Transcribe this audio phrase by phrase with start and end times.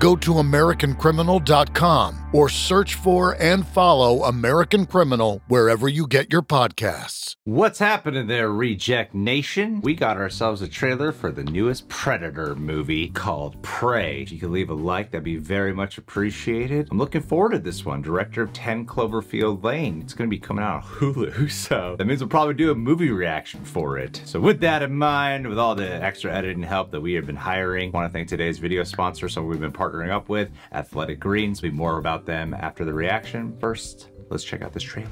[0.00, 7.34] Go to AmericanCriminal.com or search for and follow American Criminal wherever you get your podcasts.
[7.44, 9.82] What's happening there, Reject Nation?
[9.82, 14.22] We got ourselves a trailer for the newest Predator movie called Prey.
[14.22, 16.88] If you could leave a like, that'd be very much appreciated.
[16.90, 18.00] I'm looking forward to this one.
[18.00, 20.00] Director of 10 Cloverfield Lane.
[20.00, 22.74] It's going to be coming out on Hulu, so that means we'll probably do a
[22.74, 24.22] movie reaction for it.
[24.24, 27.36] So with that in mind, with all the extra editing help that we have been
[27.36, 31.20] hiring, I want to thank today's video sponsor, someone we've been partnering up with, Athletic
[31.20, 31.60] Greens.
[31.60, 33.56] Be more about them after the reaction.
[33.58, 35.10] First, let's check out this trailer.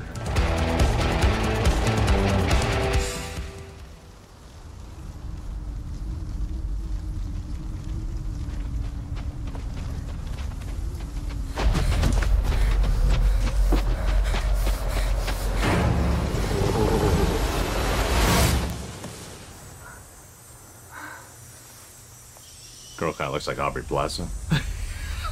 [22.99, 24.27] Girl kind of looks like Aubrey Plaza.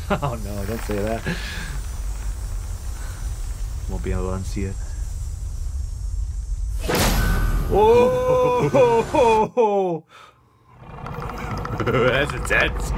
[0.10, 1.20] Oh no, don't say that.
[3.88, 4.76] Won't be able to unsee it.
[7.68, 8.70] Whoa!
[9.56, 10.04] Oh!
[11.84, 12.92] That's intense.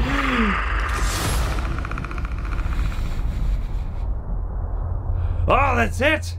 [5.51, 6.37] Oh, that's it!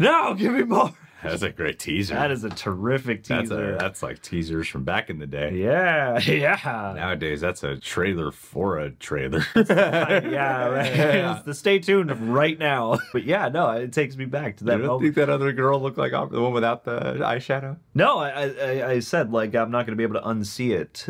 [0.00, 0.92] Now give me more!
[1.22, 2.14] That's a great teaser.
[2.14, 3.74] That is a terrific that's, teaser.
[3.74, 5.52] a, that's like teasers from back in the day.
[5.54, 6.92] yeah, yeah.
[6.96, 9.44] Nowadays, that's a trailer for a trailer.
[9.56, 9.62] yeah,
[10.68, 10.96] right.
[10.96, 11.42] Yeah.
[11.44, 12.98] The stay tuned right now.
[13.12, 15.02] But yeah, no, it takes me back to that you don't moment.
[15.02, 17.76] think that other girl looked like the one without the eyeshadow?
[17.94, 21.06] No, I, I I said like I'm not gonna be able to unsee it.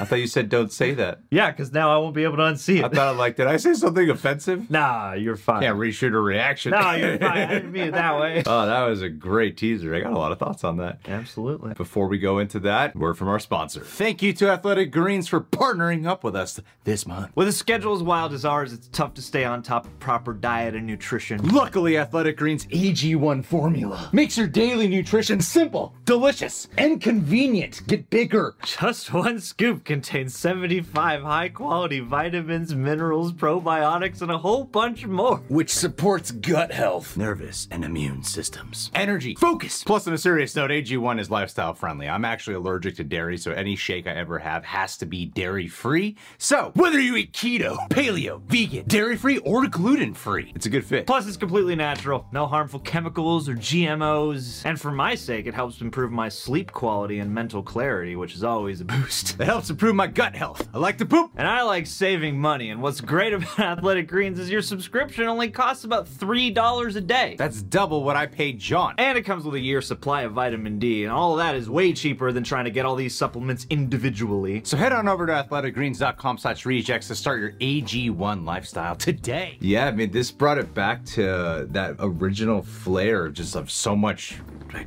[0.00, 1.20] I thought you said don't say that.
[1.30, 2.84] yeah, because now I won't be able to unsee it.
[2.84, 4.70] I thought like, did I say something offensive?
[4.70, 5.62] nah, you're fine.
[5.62, 6.70] Can't reshoot a reaction.
[6.72, 7.38] Nah, you're fine.
[7.38, 8.42] I didn't mean it that way.
[8.52, 9.94] Oh, that was a great teaser.
[9.94, 10.98] I got a lot of thoughts on that.
[11.06, 11.74] Absolutely.
[11.74, 13.80] Before we go into that, word from our sponsor.
[13.80, 17.30] Thank you to Athletic Greens for partnering up with us this month.
[17.34, 20.32] With a schedule as wild as ours, it's tough to stay on top of proper
[20.34, 21.46] diet and nutrition.
[21.48, 27.82] Luckily, Athletic Greens AG1 formula makes your daily nutrition simple, delicious, and convenient.
[27.86, 28.54] Get bigger.
[28.64, 35.38] Just one scoop contains 75 high quality vitamins, minerals, probiotics, and a whole bunch more.
[35.48, 38.90] which supports gut health, nervous, and immune systems.
[38.94, 39.82] Energy, focus.
[39.84, 42.08] Plus, on a serious note, AG1 is lifestyle friendly.
[42.08, 45.68] I'm actually allergic to dairy, so any shake I ever have has to be dairy
[45.68, 46.16] free.
[46.38, 50.84] So, whether you eat keto, paleo, vegan, dairy free, or gluten free, it's a good
[50.84, 51.06] fit.
[51.06, 54.64] Plus, it's completely natural, no harmful chemicals or GMOs.
[54.64, 58.44] And for my sake, it helps improve my sleep quality and mental clarity, which is
[58.44, 59.40] always a boost.
[59.40, 60.68] It helps improve my gut health.
[60.74, 61.32] I like to poop.
[61.34, 65.50] And I like saving money, and what's great about Athletic Greens is your subscription only
[65.50, 67.36] costs about $3 a day.
[67.38, 68.94] That's double what I paid John.
[68.98, 71.70] And it comes with a year's supply of vitamin D, and all of that is
[71.70, 74.60] way cheaper than trying to get all these supplements individually.
[74.64, 79.56] So head on over to athleticgreens.com slash rejects to start your AG1 lifestyle today.
[79.60, 84.38] Yeah, I mean, this brought it back to that original flair just of so much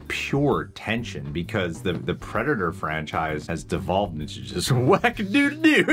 [0.07, 5.85] pure tension because the the Predator franchise has devolved into just whack doo doo.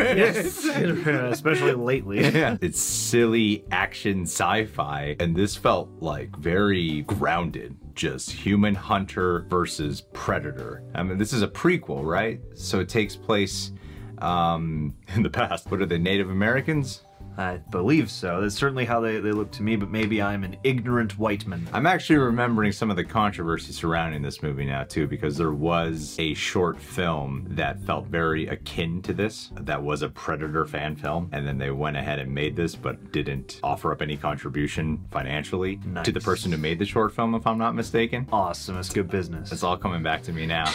[1.30, 2.20] Especially lately.
[2.32, 2.56] Yeah.
[2.60, 7.76] It's silly action sci-fi, and this felt like very grounded.
[7.94, 10.82] Just human hunter versus predator.
[10.94, 12.40] I mean, this is a prequel, right?
[12.54, 13.72] So it takes place
[14.18, 15.70] um, in the past.
[15.70, 17.02] What are they, Native Americans?
[17.36, 18.40] I believe so.
[18.40, 21.68] That's certainly how they, they look to me, but maybe I'm an ignorant white man.
[21.72, 26.16] I'm actually remembering some of the controversy surrounding this movie now too, because there was
[26.18, 29.50] a short film that felt very akin to this.
[29.60, 33.12] That was a Predator fan film, and then they went ahead and made this, but
[33.12, 37.46] didn't offer up any contribution financially to the person who made the short film, if
[37.46, 38.28] I'm not mistaken.
[38.32, 38.78] Awesome.
[38.78, 39.52] It's good business.
[39.52, 40.70] It's all coming back to me now.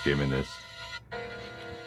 [0.00, 0.57] Skimming this.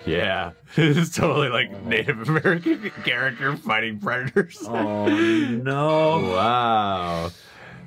[0.05, 4.57] Yeah, it's totally like Native American character fighting predators.
[4.67, 6.31] Oh no.
[6.35, 7.31] Wow.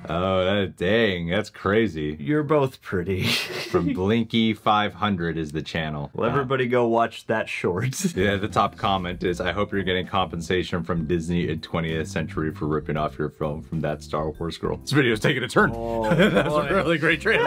[0.08, 2.16] Oh, that, dang, that's crazy.
[2.20, 3.24] You're both pretty.
[3.24, 6.10] From Blinky 500 is the channel.
[6.14, 7.84] well, everybody go watch that short.
[8.14, 12.52] Yeah, the top comment is I hope you're getting compensation from Disney in 20th Century
[12.52, 14.76] for ripping off your film from that Star Wars girl.
[14.76, 15.72] This video's taking a turn.
[15.74, 16.66] Oh, that's boy.
[16.68, 17.44] a really great trailer.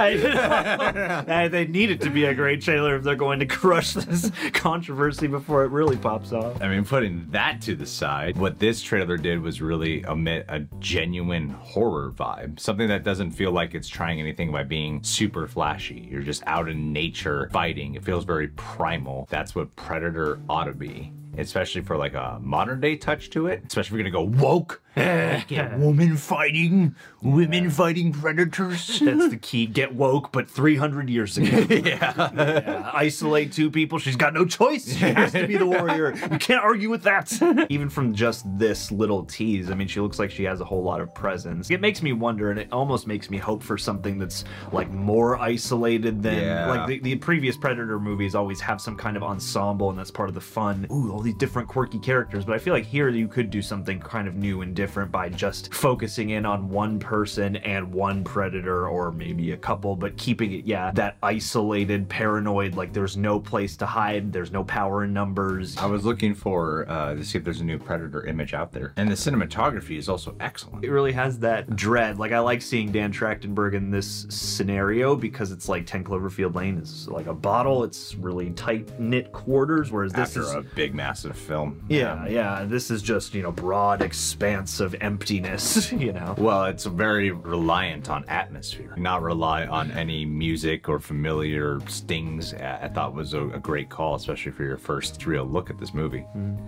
[1.26, 4.32] Hey, they need it to be a great trailer if they're going to crush this
[4.54, 6.62] controversy before it really pops off.
[6.62, 10.62] I mean, putting that to the side, what this trailer did was really emit a
[10.80, 12.47] genuine horror vibe.
[12.58, 16.08] Something that doesn't feel like it's trying anything by being super flashy.
[16.12, 17.96] You're just out in nature fighting.
[17.96, 19.28] It feels very primal.
[19.30, 21.12] That's what Predator ought to be.
[21.38, 23.64] Especially for like a modern day touch to it.
[23.68, 24.82] Especially if you're gonna go woke.
[24.98, 29.00] Get woman fighting, women fighting predators.
[29.04, 29.68] That's the key.
[29.68, 31.66] Get woke, but 300 years ago.
[31.70, 32.92] yeah.
[32.94, 34.00] Isolate two people.
[34.00, 34.88] She's got no choice.
[34.92, 36.16] She has to be the warrior.
[36.32, 37.32] You can't argue with that.
[37.70, 40.84] Even from just this little tease, I mean, she looks like she has a whole
[40.84, 41.70] lot of presence.
[41.70, 45.38] It makes me wonder, and it almost makes me hope for something that's like more
[45.38, 46.68] isolated than Yeah.
[46.68, 50.30] like the, the previous Predator movies always have some kind of ensemble, and that's part
[50.30, 50.88] of the fun.
[50.92, 52.46] Ooh, all these different quirky characters.
[52.46, 55.30] But I feel like here you could do something kind of new and different by
[55.30, 60.54] just focusing in on one person and one predator, or maybe a couple, but keeping
[60.54, 65.14] it, yeah, that isolated, paranoid, like there's no place to hide, there's no power in
[65.14, 65.78] numbers.
[65.78, 68.94] I was looking for uh, to see if there's a new Predator image out there,
[68.98, 70.84] and the cinematography is also excellent.
[70.84, 72.18] It really has that dread.
[72.18, 76.78] Like I like seeing Dan Trachtenberg in this scenario because it's like 10 Cloverfield Lane
[76.78, 77.84] is like a bottle.
[77.84, 81.84] It's really tight knit quarters, whereas this After is a big, massive film.
[81.90, 82.66] yeah, yeah.
[82.66, 85.92] This is just you know broad expanse of emptiness.
[85.98, 86.36] You know.
[86.38, 92.54] Well, it's very reliant on atmosphere, not rely on any music or familiar stings.
[92.54, 95.94] I thought was a, a great call, especially for your first real look at this
[95.94, 96.26] movie.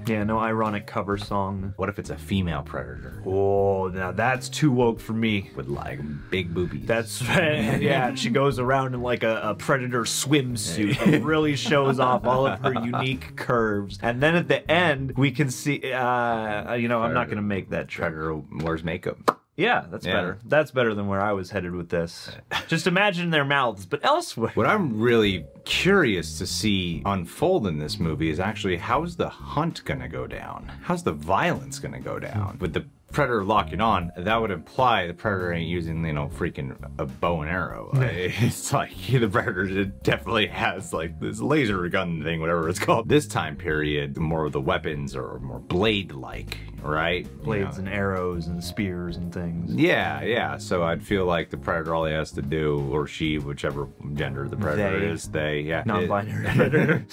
[0.07, 1.73] Yeah, no ironic cover song.
[1.77, 5.51] What if it's a female predator Oh, now that's too woke for me.
[5.55, 5.99] with like
[6.31, 6.85] big boobies?
[6.87, 8.15] That's yeah.
[8.15, 11.05] She goes around in like a, a predator swimsuit.
[11.07, 13.99] It really shows off all of her unique curves.
[14.01, 15.91] And then at the end, we can see.
[15.91, 19.41] Uh, you know, I'm not gonna make that predator wears makeup.
[19.57, 20.13] Yeah, that's Yeah.
[20.13, 20.37] better.
[20.45, 22.31] That's better than where I was headed with this.
[22.69, 24.51] Just imagine their mouths, but elsewhere.
[24.53, 29.83] What I'm really curious to see unfold in this movie is actually how's the hunt
[29.83, 30.71] gonna go down?
[30.83, 32.57] How's the violence gonna go down?
[32.61, 36.77] With the predator locking on, that would imply the predator ain't using, you know, freaking
[36.99, 37.89] a bow and arrow.
[37.91, 38.11] Like,
[38.41, 43.09] it's like the predator definitely has like this laser gun thing, whatever it's called.
[43.09, 47.25] This time period, more of the weapons are more blade-like, right?
[47.25, 47.85] You Blades know?
[47.85, 49.73] and arrows and spears and things.
[49.73, 50.57] Yeah, yeah.
[50.57, 54.47] So I'd feel like the predator, all he has to do, or she, whichever gender
[54.47, 55.05] the predator They.
[55.07, 57.05] is, they, yeah, Non-binary it- predator.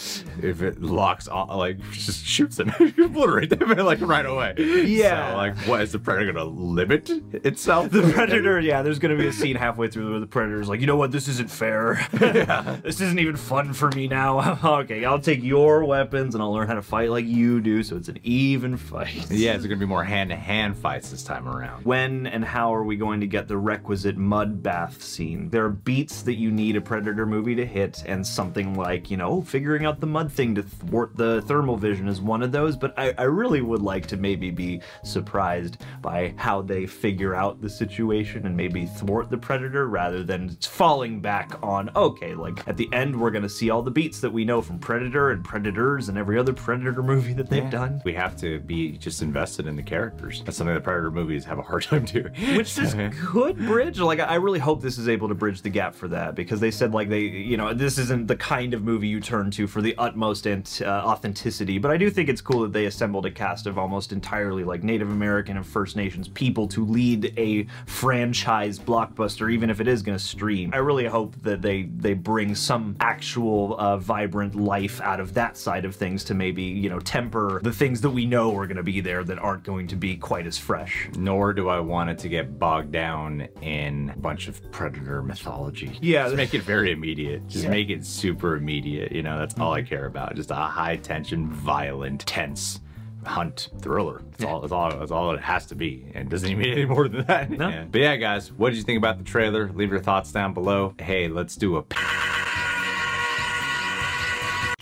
[0.43, 4.55] if it locks on, like, just shoots them, you obliterate them, like right away.
[4.59, 5.31] Yeah.
[5.33, 7.09] So, like, what is the predator gonna limit
[7.45, 7.91] itself?
[7.91, 10.87] The predator, yeah, there's gonna be a scene halfway through where the predator's like, you
[10.87, 12.07] know what, this isn't fair.
[12.21, 12.77] yeah.
[12.83, 14.59] this isn't even fun for me now.
[14.81, 17.97] okay, I'll take your weapons and I'll learn how to fight like you do, so
[17.97, 19.31] it's an even fight.
[19.31, 21.85] Yeah, it's gonna be more hand-to-hand fights this time around.
[21.85, 25.51] When and how are we going to get the requisite mud bath scene?
[25.51, 29.17] There are beats that you need a Predator movie to hit, and something like, you
[29.17, 32.77] know, figuring out the mud thing to thwart the thermal vision is one of those,
[32.77, 37.61] but I, I really would like to maybe be surprised by how they figure out
[37.61, 42.77] the situation and maybe thwart the Predator rather than falling back on, okay, like at
[42.77, 45.45] the end, we're going to see all the beats that we know from Predator and
[45.45, 48.01] Predators and every other Predator movie that they've done.
[48.05, 50.43] We have to be just invested in the characters.
[50.45, 52.33] That's something the Predator movies have a hard time doing.
[52.57, 55.95] which this could bridge like i really hope this is able to bridge the gap
[55.95, 59.09] for that because they said like they you know this isn't the kind of movie
[59.09, 62.63] you turn to for the utmost ant- uh, authenticity but i do think it's cool
[62.63, 66.67] that they assembled a cast of almost entirely like native american and first nations people
[66.69, 71.35] to lead a franchise blockbuster even if it is going to stream i really hope
[71.43, 76.23] that they they bring some actual uh, vibrant life out of that side of things
[76.25, 79.25] to maybe you know temper the things that we know are going to be there
[79.25, 82.59] that aren't going to be quite as fresh Nor do I want it to get
[82.59, 85.97] bogged down in a bunch of predator mythology.
[86.01, 86.25] Yeah.
[86.25, 87.47] Just make it very immediate.
[87.49, 87.71] Just Yeah.
[87.71, 89.13] make it super immediate.
[89.13, 90.35] You know, that's all I care about.
[90.37, 92.81] Just a high tension, violent, tense
[93.25, 94.23] hunt thriller.
[94.33, 96.07] That's all that's all that's all it has to be.
[96.15, 97.51] And doesn't even need any more than that.
[97.51, 97.69] No.
[97.69, 97.85] Yeah.
[97.91, 99.71] But yeah, guys, what did you think about the trailer?
[99.75, 100.95] Leave your thoughts down below.
[101.01, 101.83] Hey, let's do a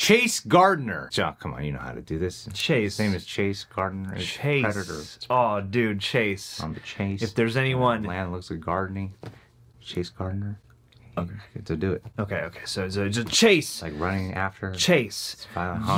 [0.05, 1.09] Chase Gardner.
[1.11, 2.47] John, come on, you know how to do this.
[2.53, 2.99] Chase.
[2.99, 4.15] His name is Chase Gardner.
[4.15, 4.63] It's Chase.
[4.63, 5.01] Predator.
[5.31, 6.61] Oh, dude, Chase.
[6.61, 7.23] On the chase.
[7.23, 9.15] If there's anyone, land looks like gardening.
[9.81, 10.61] Chase Gardner.
[11.17, 11.33] Okay,
[11.65, 12.03] to do it.
[12.19, 12.61] Okay, okay.
[12.65, 13.83] So, so just Chase.
[13.83, 14.73] Like running after.
[14.73, 15.47] Chase,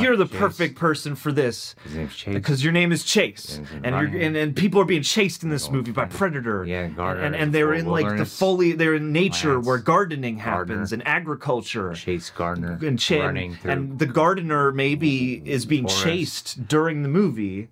[0.00, 0.38] you're the Chase.
[0.38, 1.74] perfect person for this.
[1.84, 2.34] His name's Chase.
[2.34, 5.70] Because your name is Chase, And you're and, and people are being chased in this
[5.70, 6.64] movie by Predator.
[6.64, 10.38] Yeah, Gardner, and and they're in like the fully they're in nature plants, where gardening
[10.38, 10.94] happens Gardner.
[10.94, 11.92] and agriculture.
[11.94, 12.78] Chase gardener.
[12.82, 13.70] and, cha- running through.
[13.70, 16.04] and the gardener maybe is being Forest.
[16.04, 17.68] chased during the movie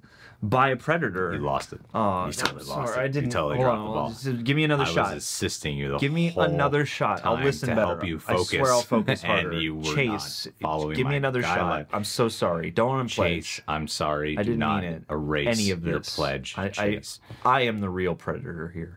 [0.48, 1.32] by a predator.
[1.34, 1.80] you lost it.
[1.94, 3.00] Oh, you totally sorry, lost it.
[3.00, 3.24] I didn't.
[3.24, 4.08] You totally hold dropped on, the ball.
[4.10, 5.06] just give me another I shot.
[5.10, 7.22] I was assisting you the Give me another shot.
[7.24, 7.86] I'll listen to better.
[7.86, 8.48] help you I focus.
[8.48, 9.50] swear I'll focus harder.
[9.52, 11.46] and you were Chase, not following give me my another guideline.
[11.80, 11.86] shot.
[11.92, 12.70] I'm so sorry.
[12.70, 13.56] Don't unpledge.
[13.56, 14.36] Chase, I'm sorry.
[14.38, 15.02] I didn't not mean it.
[15.10, 17.00] erase Any of your pledge, I, I,
[17.44, 18.96] I am the real predator here.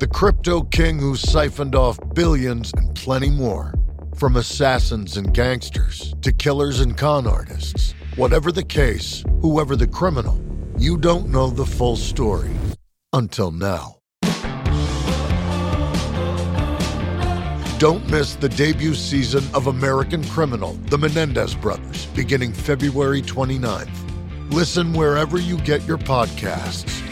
[0.00, 3.74] the crypto king who siphoned off billions, and plenty more.
[4.16, 7.94] From assassins and gangsters to killers and con artists.
[8.16, 10.40] Whatever the case, whoever the criminal,
[10.78, 12.50] you don't know the full story.
[13.12, 13.96] Until now.
[17.78, 23.90] Don't miss the debut season of American Criminal, The Menendez Brothers, beginning February 29th.
[24.50, 27.09] Listen wherever you get your podcasts,